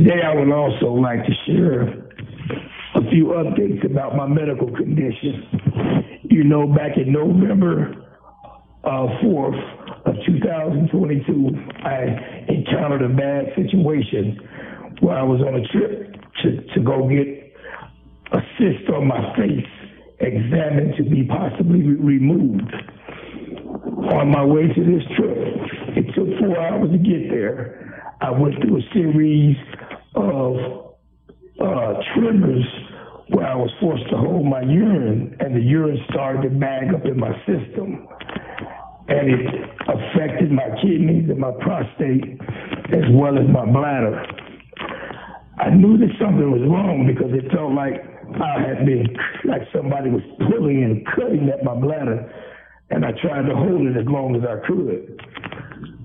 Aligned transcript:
Today, 0.00 0.22
I 0.24 0.34
would 0.34 0.50
also 0.50 0.94
like 0.94 1.26
to 1.26 1.32
share 1.44 1.82
a 1.82 3.02
few 3.10 3.36
updates 3.36 3.84
about 3.84 4.16
my 4.16 4.26
medical 4.26 4.74
condition. 4.74 5.44
You 6.22 6.42
know, 6.42 6.66
back 6.66 6.96
in 6.96 7.12
November 7.12 8.08
uh, 8.82 9.20
4th 9.22 10.06
of 10.06 10.14
2022, 10.24 11.50
I 11.84 12.48
encountered 12.48 13.02
a 13.02 13.10
bad 13.10 13.52
situation 13.54 14.38
where 15.00 15.18
I 15.18 15.22
was 15.22 15.42
on 15.42 15.60
a 15.60 15.68
trip 15.68 16.14
to, 16.44 16.74
to 16.74 16.80
go 16.80 17.06
get 17.06 17.52
a 18.32 18.40
cyst 18.56 18.88
on 18.96 19.06
my 19.06 19.36
face 19.36 19.68
examined 20.20 20.94
to 20.96 21.02
be 21.02 21.24
possibly 21.24 21.82
re- 21.82 22.16
removed. 22.16 22.72
On 24.14 24.30
my 24.30 24.46
way 24.46 24.62
to 24.62 24.80
this 24.80 25.04
trip, 25.14 25.36
it 25.94 26.14
took 26.14 26.38
four 26.38 26.58
hours 26.58 26.90
to 26.90 26.96
get 26.96 27.28
there. 27.28 27.76
I 28.22 28.30
went 28.30 28.54
through 28.62 28.78
a 28.78 28.82
series 28.94 29.56
of 30.14 30.96
uh, 31.60 31.94
tremors 32.14 32.66
where 33.28 33.46
I 33.46 33.54
was 33.54 33.70
forced 33.80 34.08
to 34.10 34.16
hold 34.16 34.44
my 34.46 34.62
urine, 34.62 35.36
and 35.38 35.54
the 35.54 35.60
urine 35.60 35.98
started 36.10 36.42
to 36.42 36.50
bag 36.50 36.92
up 36.94 37.04
in 37.06 37.18
my 37.18 37.30
system. 37.46 38.08
And 39.08 39.30
it 39.30 39.46
affected 39.86 40.50
my 40.50 40.68
kidneys 40.82 41.30
and 41.30 41.38
my 41.38 41.52
prostate 41.60 42.38
as 42.92 43.04
well 43.12 43.38
as 43.38 43.46
my 43.48 43.66
bladder. 43.66 44.24
I 45.58 45.70
knew 45.70 45.98
that 45.98 46.10
something 46.18 46.50
was 46.50 46.62
wrong 46.66 47.06
because 47.06 47.30
it 47.34 47.50
felt 47.52 47.72
like 47.74 48.02
I 48.40 48.62
had 48.66 48.86
been, 48.86 49.06
like 49.44 49.62
somebody 49.74 50.10
was 50.10 50.22
pulling 50.50 50.82
and 50.84 51.06
cutting 51.14 51.48
at 51.50 51.62
my 51.62 51.74
bladder, 51.74 52.32
and 52.90 53.04
I 53.04 53.12
tried 53.22 53.46
to 53.46 53.54
hold 53.54 53.86
it 53.86 53.96
as 53.96 54.06
long 54.06 54.34
as 54.34 54.42
I 54.42 54.66
could. 54.66 55.20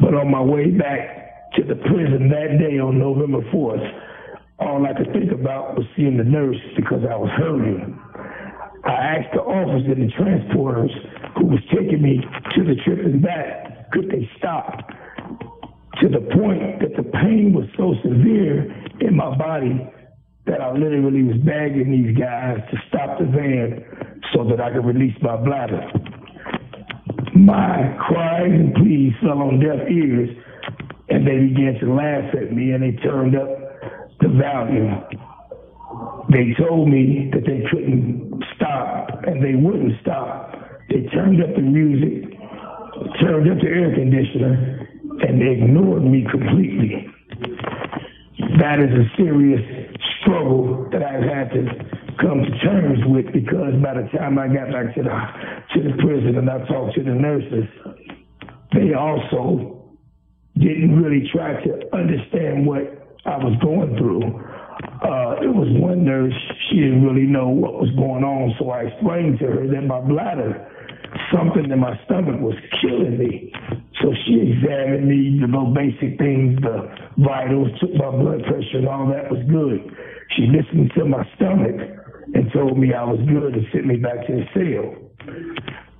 But 0.00 0.14
on 0.14 0.30
my 0.30 0.42
way 0.42 0.70
back 0.70 1.27
to 1.68 1.74
the 1.74 1.80
prison 1.82 2.28
that 2.28 2.58
day 2.58 2.78
on 2.78 2.98
November 2.98 3.40
4th, 3.52 3.84
all 4.58 4.84
I 4.86 4.92
could 4.94 5.12
think 5.12 5.32
about 5.32 5.76
was 5.76 5.86
seeing 5.96 6.16
the 6.16 6.24
nurse 6.24 6.56
because 6.76 7.02
I 7.08 7.16
was 7.16 7.30
hurting. 7.36 7.98
I 8.84 8.92
asked 8.92 9.34
the 9.34 9.42
officers 9.42 9.86
and 9.86 10.08
the 10.08 10.12
transporters 10.14 10.90
who 11.36 11.46
was 11.46 11.60
taking 11.70 12.02
me 12.02 12.20
to 12.54 12.64
the 12.64 12.74
trip 12.84 13.04
and 13.04 13.22
back, 13.22 13.90
could 13.92 14.08
they 14.10 14.28
stop? 14.38 14.88
To 16.02 16.08
the 16.08 16.20
point 16.34 16.80
that 16.80 16.96
the 16.96 17.02
pain 17.02 17.52
was 17.52 17.66
so 17.76 17.94
severe 18.02 18.70
in 19.00 19.16
my 19.16 19.36
body 19.36 19.90
that 20.46 20.60
I 20.60 20.72
literally 20.72 21.24
was 21.24 21.36
begging 21.38 21.90
these 21.90 22.16
guys 22.16 22.58
to 22.70 22.76
stop 22.88 23.18
the 23.18 23.26
van 23.26 23.84
so 24.32 24.44
that 24.44 24.60
I 24.60 24.72
could 24.72 24.86
release 24.86 25.14
my 25.20 25.36
bladder. 25.36 25.90
My 27.34 27.96
cries 28.08 28.50
and 28.50 28.74
pleas 28.74 29.12
fell 29.20 29.42
on 29.42 29.60
deaf 29.60 29.90
ears, 29.90 30.30
they 31.28 31.38
began 31.52 31.76
to 31.80 31.92
laugh 31.92 32.34
at 32.34 32.52
me, 32.52 32.72
and 32.72 32.82
they 32.82 32.96
turned 33.02 33.36
up 33.36 33.48
the 34.20 34.28
volume. 34.28 35.04
They 36.32 36.56
told 36.58 36.88
me 36.88 37.30
that 37.34 37.44
they 37.44 37.68
couldn't 37.70 38.42
stop, 38.56 39.24
and 39.24 39.44
they 39.44 39.54
wouldn't 39.54 40.00
stop. 40.00 40.56
They 40.88 41.02
turned 41.12 41.42
up 41.42 41.54
the 41.54 41.60
music, 41.60 42.32
turned 43.20 43.50
up 43.50 43.60
the 43.60 43.68
air 43.68 43.94
conditioner, 43.94 44.88
and 45.20 45.40
they 45.40 45.60
ignored 45.60 46.02
me 46.02 46.24
completely. 46.30 47.12
That 48.58 48.80
is 48.80 48.88
a 48.88 49.04
serious 49.16 49.60
struggle 50.20 50.88
that 50.92 51.02
I've 51.02 51.28
had 51.28 51.50
to 51.52 51.62
come 52.20 52.40
to 52.40 52.58
terms 52.64 53.00
with 53.04 53.32
because 53.34 53.74
by 53.82 54.00
the 54.00 54.08
time 54.16 54.38
I 54.38 54.48
got 54.48 54.72
back 54.72 54.94
to 54.94 55.02
the 55.02 55.12
to 55.74 55.88
the 55.88 56.02
prison 56.02 56.38
and 56.38 56.48
I 56.48 56.66
talked 56.66 56.94
to 56.94 57.04
the 57.04 57.14
nurses, 57.14 57.68
they 58.72 58.94
also 58.94 59.77
didn't 60.58 61.00
really 61.02 61.28
try 61.32 61.62
to 61.62 61.96
understand 61.96 62.66
what 62.66 62.82
I 63.24 63.36
was 63.38 63.54
going 63.62 63.96
through. 63.96 64.22
Uh, 65.02 65.42
it 65.42 65.50
was 65.50 65.68
one 65.78 66.04
nurse, 66.04 66.34
she 66.70 66.80
didn't 66.80 67.02
really 67.02 67.26
know 67.26 67.48
what 67.48 67.74
was 67.74 67.90
going 67.94 68.22
on, 68.22 68.54
so 68.58 68.70
I 68.70 68.90
explained 68.90 69.38
to 69.40 69.46
her 69.46 69.66
that 69.66 69.82
my 69.82 70.00
bladder, 70.00 70.66
something 71.34 71.70
in 71.70 71.78
my 71.78 71.98
stomach 72.06 72.40
was 72.40 72.54
killing 72.80 73.18
me. 73.18 73.52
So 74.02 74.14
she 74.26 74.38
examined 74.38 75.08
me, 75.08 75.38
the 75.40 75.48
most 75.50 75.74
basic 75.74 76.18
things, 76.18 76.58
the 76.62 76.86
vitals, 77.18 77.68
took 77.80 77.94
my 77.94 78.10
blood 78.10 78.42
pressure, 78.46 78.78
and 78.78 78.88
all 78.88 79.06
that 79.10 79.30
was 79.30 79.42
good. 79.50 79.82
She 80.36 80.46
listened 80.46 80.92
to 80.96 81.04
my 81.04 81.26
stomach 81.34 81.78
and 82.34 82.50
told 82.52 82.78
me 82.78 82.94
I 82.94 83.04
was 83.04 83.18
good 83.26 83.54
and 83.54 83.66
sent 83.72 83.86
me 83.86 83.96
back 83.96 84.26
to 84.26 84.32
the 84.34 84.46
cell. 84.54 84.86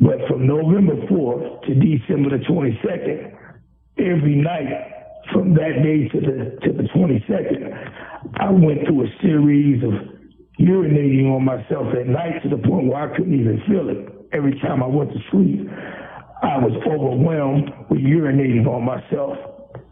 But 0.00 0.18
from 0.28 0.46
November 0.46 0.96
4th 1.06 1.66
to 1.66 1.74
December 1.74 2.38
the 2.38 2.44
22nd, 2.44 3.39
every 4.00 4.36
night 4.36 4.66
from 5.32 5.54
that 5.54 5.82
day 5.84 6.08
to 6.08 6.20
the 6.20 6.58
to 6.66 6.72
the 6.72 6.88
22nd, 6.94 8.40
I 8.40 8.50
went 8.50 8.86
through 8.86 9.04
a 9.04 9.10
series 9.22 9.82
of 9.84 9.92
urinating 10.58 11.30
on 11.34 11.44
myself 11.44 11.86
at 11.98 12.06
night 12.06 12.42
to 12.42 12.48
the 12.48 12.58
point 12.58 12.88
where 12.88 13.10
I 13.10 13.16
couldn't 13.16 13.38
even 13.38 13.62
feel 13.68 13.88
it. 13.88 14.08
Every 14.32 14.58
time 14.60 14.82
I 14.82 14.86
went 14.86 15.10
to 15.12 15.18
sleep, 15.30 15.68
I 16.42 16.58
was 16.58 16.72
overwhelmed 16.86 17.70
with 17.90 18.00
urinating 18.00 18.66
on 18.66 18.84
myself. 18.84 19.36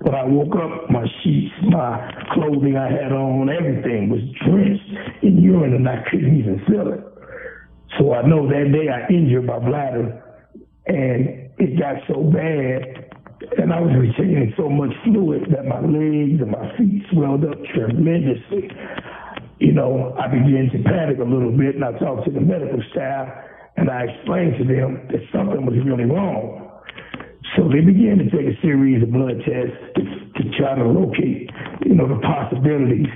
When 0.01 0.15
I 0.15 0.25
woke 0.25 0.55
up, 0.55 0.91
my 0.91 1.05
sheets, 1.23 1.55
my 1.63 2.13
clothing 2.33 2.77
I 2.77 2.91
had 2.91 3.13
on, 3.13 3.51
everything 3.51 4.09
was 4.09 4.21
drenched 4.47 5.23
in 5.23 5.43
urine 5.43 5.75
and 5.75 5.89
I 5.89 6.05
couldn't 6.11 6.39
even 6.39 6.63
feel 6.67 6.93
it. 6.93 7.01
So 7.99 8.13
I 8.13 8.27
know 8.27 8.47
that 8.49 8.73
day 8.73 8.89
I 8.89 9.11
injured 9.13 9.45
my 9.47 9.59
bladder 9.59 10.23
and 10.87 11.51
it 11.59 11.79
got 11.79 11.97
so 12.07 12.23
bad 12.23 13.08
and 13.59 13.73
I 13.73 13.81
was 13.81 13.95
retaining 13.95 14.53
so 14.57 14.69
much 14.69 14.91
fluid 15.05 15.47
that 15.55 15.65
my 15.65 15.81
legs 15.81 16.43
and 16.43 16.51
my 16.51 16.77
feet 16.77 17.03
swelled 17.13 17.45
up 17.45 17.59
tremendously. 17.75 18.71
You 19.59 19.73
know, 19.73 20.15
I 20.19 20.27
began 20.27 20.71
to 20.75 20.79
panic 20.83 21.19
a 21.19 21.27
little 21.27 21.53
bit 21.53 21.75
and 21.75 21.85
I 21.85 21.93
talked 21.99 22.27
to 22.27 22.33
the 22.33 22.41
medical 22.41 22.83
staff 22.91 23.29
and 23.77 23.91
I 23.91 24.11
explained 24.11 24.59
to 24.59 24.65
them 24.65 25.07
that 25.11 25.23
something 25.31 25.67
was 25.67 25.79
really 25.87 26.05
wrong. 26.05 26.67
So 27.57 27.67
they 27.71 27.81
began 27.81 28.19
to 28.19 28.27
take 28.31 28.47
a 28.47 28.59
series 28.61 29.03
of 29.03 29.11
blood 29.11 29.39
tests 29.47 29.79
to, 29.97 30.03
to 30.03 30.43
try 30.59 30.75
to 30.75 30.85
locate, 30.85 31.51
you 31.87 31.95
know, 31.95 32.07
the 32.07 32.21
possibilities. 32.21 33.11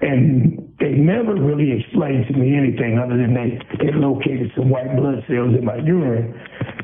And 0.00 0.62
they 0.78 0.94
never 0.94 1.34
really 1.34 1.74
explained 1.74 2.26
to 2.28 2.34
me 2.34 2.54
anything 2.54 2.98
other 2.98 3.16
than 3.18 3.34
they, 3.34 3.58
they 3.82 3.92
located 3.92 4.52
some 4.56 4.70
white 4.70 4.94
blood 4.94 5.26
cells 5.26 5.54
in 5.58 5.64
my 5.64 5.76
urine 5.82 6.34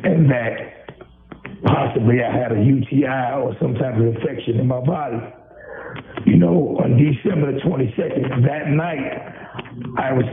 and 0.02 0.30
that 0.30 0.71
possibly 1.64 2.22
I 2.22 2.30
had 2.32 2.52
a 2.52 2.60
UTI 2.60 3.38
or 3.38 3.54
some 3.60 3.74
type 3.74 3.94
of 3.94 4.02
infection 4.02 4.58
in 4.58 4.66
my 4.66 4.80
body. 4.80 5.18
You 6.26 6.36
know, 6.36 6.78
on 6.82 6.96
December 6.96 7.52
the 7.52 7.60
22nd, 7.60 8.46
that 8.46 8.68
night, 8.68 9.04
I 9.98 10.12
was 10.12 10.24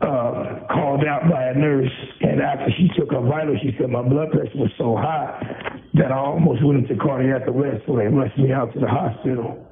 uh, 0.00 0.66
called 0.72 1.04
out 1.04 1.28
by 1.30 1.48
a 1.48 1.54
nurse, 1.54 1.90
and 2.20 2.40
after 2.40 2.70
she 2.76 2.88
took 2.98 3.10
her 3.12 3.20
vital, 3.20 3.56
she 3.62 3.74
said 3.78 3.90
my 3.90 4.02
blood 4.02 4.30
pressure 4.30 4.56
was 4.56 4.70
so 4.78 4.96
high 4.96 5.80
that 5.94 6.12
I 6.12 6.16
almost 6.16 6.64
went 6.64 6.88
into 6.88 7.02
cardiac 7.02 7.48
arrest, 7.48 7.84
so 7.86 7.96
they 7.96 8.06
rushed 8.06 8.38
me 8.38 8.52
out 8.52 8.72
to 8.74 8.80
the 8.80 8.88
hospital. 8.88 9.66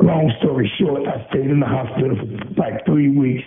Long 0.00 0.32
story 0.40 0.70
short, 0.80 1.06
I 1.06 1.26
stayed 1.30 1.50
in 1.50 1.60
the 1.60 1.66
hospital 1.66 2.16
for 2.16 2.60
like 2.60 2.84
three 2.86 3.10
weeks, 3.10 3.44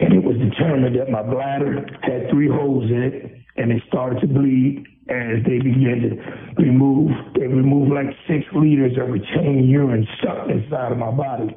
and 0.00 0.14
it 0.14 0.22
was 0.22 0.36
determined 0.36 0.96
that 0.96 1.10
my 1.10 1.22
bladder 1.22 1.84
had 2.02 2.30
three 2.30 2.48
holes 2.48 2.90
in 2.90 3.02
it, 3.02 3.36
and 3.56 3.70
it 3.72 3.82
started 3.88 4.20
to 4.20 4.26
bleed 4.26 4.86
as 5.08 5.44
they 5.44 5.58
began 5.58 6.00
to 6.00 6.62
remove, 6.62 7.10
they 7.34 7.46
removed 7.46 7.92
like 7.92 8.08
six 8.26 8.40
liters 8.56 8.96
of 8.96 9.10
retained 9.10 9.68
urine 9.68 10.06
stuck 10.18 10.48
inside 10.48 10.92
of 10.92 10.98
my 10.98 11.10
body. 11.10 11.54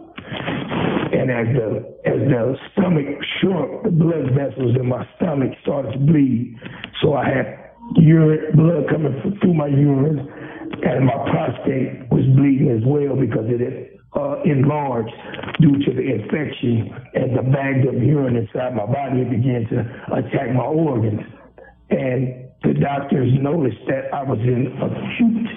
And 1.16 1.32
as 1.32 1.48
the 1.56 1.96
as 2.04 2.20
the 2.28 2.56
stomach 2.74 3.08
shrunk, 3.40 3.84
the 3.84 3.92
blood 3.92 4.36
vessels 4.36 4.76
in 4.76 4.88
my 4.88 5.08
stomach 5.16 5.52
started 5.62 5.94
to 5.94 6.00
bleed. 6.00 6.60
So 7.02 7.14
I 7.14 7.24
had 7.24 7.72
urine 7.96 8.52
blood 8.58 8.90
coming 8.92 9.16
through 9.40 9.54
my 9.54 9.68
urine, 9.68 10.20
and 10.84 11.06
my 11.06 11.16
prostate 11.32 12.12
was 12.12 12.28
bleeding 12.36 12.68
as 12.76 12.84
well 12.84 13.16
because 13.16 13.48
it 13.48 13.64
had 13.64 13.96
uh, 14.20 14.44
enlarged 14.44 15.16
due 15.62 15.80
to 15.86 15.92
the 15.96 16.04
infection 16.04 16.92
and 17.14 17.38
the 17.38 17.44
bagged 17.44 17.88
up 17.88 17.96
urine 17.96 18.36
inside 18.36 18.76
my 18.76 18.86
body. 18.86 19.24
Began 19.24 19.64
to 19.72 19.80
attack 20.12 20.54
my 20.54 20.68
organs, 20.68 21.22
and 21.92 22.47
the 22.64 22.74
doctors 22.74 23.32
noticed 23.40 23.82
that 23.88 24.14
I 24.14 24.24
was 24.24 24.40
in 24.40 24.68
acute 24.82 25.48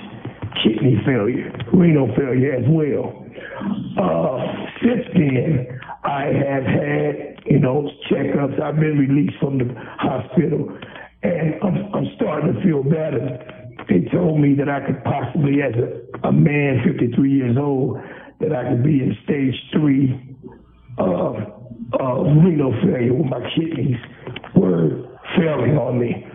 kidney 0.63 1.01
failure, 1.07 1.53
renal 1.73 2.09
failure 2.17 2.53
as 2.55 2.65
well. 2.69 3.25
Uh, 3.99 4.67
since 4.83 5.07
then, 5.15 5.81
I 6.05 6.25
have 6.25 6.65
had, 6.65 7.41
you 7.47 7.59
know, 7.59 7.91
checkups. 8.11 8.61
I've 8.61 8.77
been 8.77 8.99
released 8.99 9.39
from 9.41 9.59
the 9.59 9.75
hospital, 9.99 10.77
and 11.23 11.55
I'm, 11.63 11.95
I'm 11.95 12.07
starting 12.17 12.55
to 12.55 12.63
feel 12.63 12.83
better. 12.83 13.39
They 13.89 14.09
told 14.11 14.41
me 14.41 14.55
that 14.55 14.69
I 14.69 14.81
could 14.87 15.03
possibly, 15.05 15.63
as 15.63 15.75
a, 15.75 16.29
a 16.29 16.33
man, 16.33 16.83
53 16.85 17.31
years 17.31 17.57
old, 17.59 17.99
that 18.41 18.53
I 18.53 18.71
could 18.71 18.85
be 18.85 19.01
in 19.01 19.17
stage 19.25 19.55
three 19.73 20.37
of 20.99 21.37
uh, 21.99 22.15
renal 22.45 22.73
failure 22.83 23.15
where 23.15 23.29
my 23.29 23.51
kidneys 23.55 23.97
were 24.55 25.07
failing 25.37 25.77
on 25.77 25.99
me. 25.99 26.27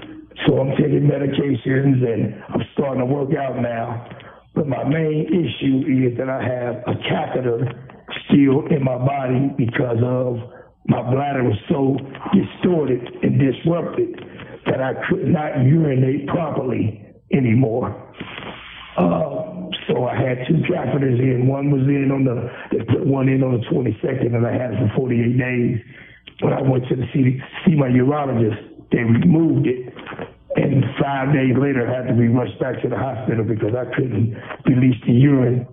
So 0.47 0.59
I'm 0.59 0.71
taking 0.77 1.09
medications 1.09 2.06
and 2.06 2.44
I'm 2.50 2.62
starting 2.74 3.00
to 3.00 3.06
work 3.06 3.30
out 3.36 3.62
now. 3.62 4.07
But 4.53 4.68
my 4.68 4.83
main 4.83 5.25
issue 5.27 6.09
is 6.09 6.18
that 6.18 6.30
I 6.30 6.42
have 6.42 6.75
a 6.88 6.95
catheter 7.09 7.65
still 8.27 8.65
in 8.68 8.83
my 8.83 8.97
body 8.97 9.51
because 9.57 9.97
of 10.03 10.38
my 10.88 11.01
bladder 11.01 11.44
was 11.44 11.57
so 11.68 11.97
distorted 12.31 13.01
and 13.24 13.39
disrupted 13.39 14.21
that 14.65 14.81
I 14.81 14.94
could 15.09 15.27
not 15.27 15.63
urinate 15.65 16.27
properly 16.27 17.01
anymore. 17.33 17.89
Uh, 18.98 19.69
so 19.88 20.06
I 20.06 20.15
had 20.15 20.48
two 20.48 20.62
catheters 20.71 21.19
in. 21.19 21.48
One 21.48 21.69
was 21.69 21.81
in 21.81 22.12
on 22.12 22.24
the, 22.24 22.50
they 22.71 22.86
put 22.86 23.06
one 23.06 23.30
in 23.30 23.44
on 23.44 23.59
the 23.59 23.65
22nd, 23.68 24.33
and 24.36 24.45
I 24.45 24.53
had 24.53 24.74
it 24.74 24.89
for 24.95 25.09
48 25.09 25.38
days. 25.38 25.77
When 26.41 26.53
I 26.53 26.62
went 26.62 26.88
to 26.89 26.95
the 26.95 27.06
see, 27.13 27.39
see 27.65 27.75
my 27.75 27.88
urologist, 27.88 28.57
they 28.91 29.00
removed 29.00 29.68
it. 29.68 29.94
And 30.65 30.83
five 31.00 31.31
days 31.31 31.53
later, 31.56 31.85
I 31.85 31.94
had 31.94 32.07
to 32.07 32.15
be 32.15 32.27
rushed 32.27 32.59
back 32.59 32.81
to 32.81 32.89
the 32.89 32.97
hospital 32.97 33.45
because 33.45 33.77
I 33.77 33.85
couldn't 33.94 34.33
release 34.65 34.97
the 35.06 35.13
urine 35.13 35.67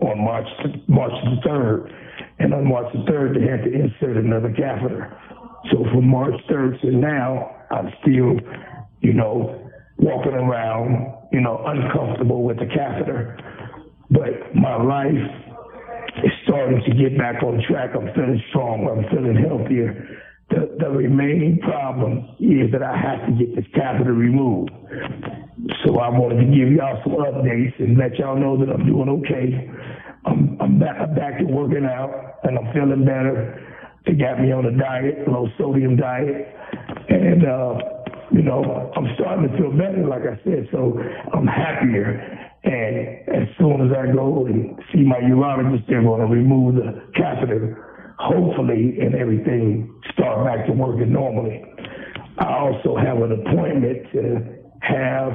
on 0.00 0.18
March 0.18 0.48
March 0.88 1.12
the 1.22 1.36
third, 1.46 1.94
and 2.40 2.52
on 2.52 2.66
March 2.66 2.92
the 2.92 3.04
third 3.06 3.36
they 3.36 3.46
had 3.46 3.62
to 3.62 3.70
insert 3.70 4.16
another 4.16 4.50
catheter. 4.50 5.16
So 5.70 5.84
from 5.94 6.08
March 6.08 6.34
third 6.50 6.80
to 6.80 6.90
now, 6.90 7.54
I'm 7.70 7.92
still, 8.02 8.34
you 9.00 9.12
know, 9.12 9.70
walking 9.98 10.34
around, 10.34 11.14
you 11.30 11.40
know, 11.40 11.62
uncomfortable 11.64 12.42
with 12.42 12.58
the 12.58 12.66
catheter. 12.66 13.38
But 14.10 14.56
my 14.56 14.74
life 14.74 15.22
is 16.24 16.32
starting 16.42 16.82
to 16.82 16.94
get 16.96 17.16
back 17.16 17.44
on 17.44 17.62
track. 17.70 17.90
I'm 17.94 18.12
feeling 18.12 18.42
strong. 18.50 18.88
I'm 18.90 19.08
feeling 19.14 19.36
healthier. 19.36 20.18
The, 20.50 20.76
the 20.78 20.90
remaining 20.90 21.58
problem 21.60 22.36
is 22.38 22.70
that 22.72 22.82
I 22.82 22.96
have 22.96 23.26
to 23.26 23.32
get 23.32 23.56
this 23.56 23.64
catheter 23.74 24.12
removed. 24.12 24.70
So 25.84 25.98
I 25.98 26.08
wanted 26.08 26.44
to 26.44 26.48
give 26.50 26.72
y'all 26.72 27.00
some 27.04 27.14
updates 27.14 27.78
and 27.78 27.96
let 27.96 28.18
y'all 28.18 28.36
know 28.36 28.58
that 28.58 28.72
I'm 28.72 28.84
doing 28.84 29.08
okay. 29.08 29.70
I'm, 30.26 30.56
I'm 30.60 30.78
back, 30.78 30.96
I'm 31.00 31.14
back 31.14 31.38
to 31.38 31.44
working 31.44 31.84
out 31.84 32.38
and 32.44 32.58
I'm 32.58 32.72
feeling 32.74 33.04
better. 33.04 33.58
They 34.06 34.12
got 34.14 34.40
me 34.40 34.52
on 34.52 34.66
a 34.66 34.76
diet, 34.76 35.26
low 35.28 35.48
sodium 35.58 35.96
diet. 35.96 36.54
And, 37.08 37.46
uh, 37.46 37.78
you 38.32 38.42
know, 38.42 38.92
I'm 38.96 39.06
starting 39.14 39.48
to 39.50 39.56
feel 39.56 39.70
better, 39.72 40.06
like 40.06 40.22
I 40.22 40.42
said, 40.44 40.68
so 40.72 40.98
I'm 41.32 41.46
happier. 41.46 42.50
And 42.64 43.28
as 43.28 43.48
soon 43.58 43.86
as 43.86 43.92
I 43.96 44.12
go 44.12 44.46
and 44.46 44.78
see 44.92 45.02
my 45.02 45.18
urologist, 45.18 45.86
they're 45.88 46.02
going 46.02 46.20
to 46.20 46.26
remove 46.26 46.76
the 46.76 47.02
catheter, 47.14 47.91
hopefully, 48.22 48.98
and 49.00 49.14
everything 49.14 50.00
start 50.12 50.46
back 50.46 50.66
to 50.66 50.72
working 50.72 51.12
normally. 51.12 51.62
I 52.38 52.58
also 52.58 52.96
have 52.96 53.18
an 53.18 53.32
appointment 53.32 54.06
to 54.12 54.62
have 54.80 55.32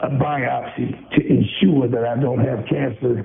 a 0.00 0.08
biopsy 0.08 0.88
to 1.10 1.20
ensure 1.26 1.88
that 1.88 2.04
I 2.04 2.20
don't 2.20 2.40
have 2.40 2.64
cancer, 2.68 3.24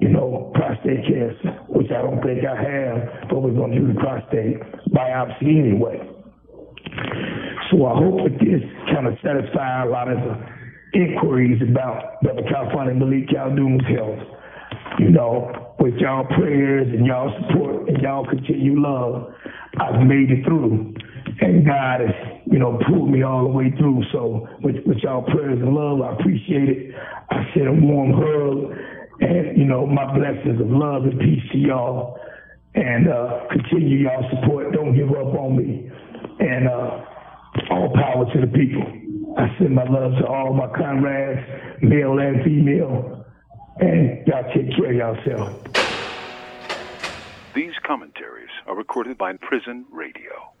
you 0.00 0.08
know, 0.08 0.52
prostate 0.54 1.04
cancer, 1.06 1.58
which 1.68 1.90
I 1.90 2.02
don't 2.02 2.22
think 2.22 2.44
I 2.44 2.56
have, 2.56 3.28
but 3.30 3.40
we're 3.42 3.54
going 3.54 3.72
to 3.72 3.80
do 3.80 3.92
the 3.92 4.00
prostate 4.00 4.60
biopsy 4.92 5.58
anyway. 5.58 5.98
So 7.70 7.86
I 7.86 7.94
hope 7.96 8.24
that 8.24 8.38
this 8.40 8.62
kind 8.92 9.06
of 9.06 9.14
satisfy 9.22 9.84
a 9.84 9.88
lot 9.88 10.10
of 10.10 10.18
the 10.18 11.00
inquiries 11.00 11.60
about 11.62 12.20
Brother 12.22 12.42
Khalfani 12.42 12.96
Malik 12.96 13.28
Khaldun's 13.28 13.86
health. 13.88 14.37
You 14.98 15.10
know, 15.10 15.74
with 15.78 15.94
y'all 15.94 16.24
prayers 16.24 16.88
and 16.92 17.06
y'all 17.06 17.32
support 17.40 17.88
and 17.88 17.98
y'all 18.02 18.26
continued 18.26 18.78
love, 18.78 19.32
I've 19.80 20.00
made 20.06 20.30
it 20.30 20.44
through. 20.44 20.94
And 21.40 21.64
God 21.64 22.00
has, 22.00 22.10
you 22.50 22.58
know, 22.58 22.80
pulled 22.88 23.10
me 23.10 23.22
all 23.22 23.44
the 23.44 23.50
way 23.50 23.70
through. 23.78 24.02
So 24.12 24.48
with, 24.62 24.76
with 24.86 24.98
y'all 24.98 25.22
prayers 25.22 25.60
and 25.60 25.72
love, 25.72 26.00
I 26.00 26.14
appreciate 26.14 26.68
it. 26.68 26.94
I 27.30 27.44
send 27.54 27.68
a 27.68 27.72
warm 27.72 28.10
hug 28.12 28.76
and, 29.20 29.56
you 29.56 29.64
know, 29.64 29.86
my 29.86 30.04
blessings 30.16 30.60
of 30.60 30.66
love 30.68 31.04
and 31.04 31.18
peace 31.20 31.42
to 31.52 31.58
y'all. 31.58 32.18
And 32.74 33.08
uh, 33.08 33.46
continue 33.50 33.98
y'all 33.98 34.28
support. 34.30 34.72
Don't 34.72 34.96
give 34.96 35.10
up 35.10 35.34
on 35.34 35.56
me. 35.56 35.90
And 36.40 36.68
uh, 36.68 37.04
all 37.70 37.92
power 37.94 38.24
to 38.34 38.40
the 38.40 38.46
people. 38.46 38.82
I 39.36 39.46
send 39.58 39.74
my 39.74 39.84
love 39.84 40.12
to 40.20 40.26
all 40.26 40.52
my 40.52 40.66
comrades, 40.76 41.40
male 41.82 42.18
and 42.18 42.42
female. 42.44 43.17
And 43.80 44.26
y'all 44.26 44.42
take 44.52 44.74
care 44.76 44.90
of 44.90 44.96
yourself. 44.96 45.62
These 47.54 47.74
commentaries 47.84 48.50
are 48.66 48.76
recorded 48.76 49.16
by 49.16 49.32
Prison 49.36 49.86
Radio. 49.92 50.52